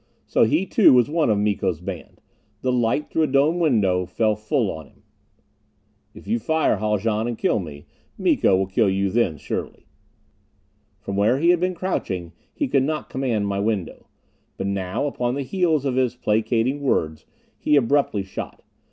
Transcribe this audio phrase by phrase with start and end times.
[0.25, 2.21] So he too was one of Miko's band!
[2.61, 5.03] The light through a dome window fell full on him.
[6.15, 7.85] "If you fire, Haljan, and kill me
[8.17, 9.85] Miko will kill you then, surely."
[11.01, 14.07] From where he had been crouching he could not command my window.
[14.57, 18.63] But now, upon the heels of his placating words, he abruptly shot.